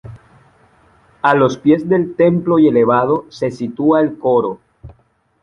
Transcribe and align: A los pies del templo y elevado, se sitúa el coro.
A 1.21 1.35
los 1.35 1.59
pies 1.59 1.87
del 1.87 2.15
templo 2.15 2.57
y 2.57 2.67
elevado, 2.67 3.27
se 3.29 3.51
sitúa 3.51 4.01
el 4.01 4.17
coro. 4.17 4.57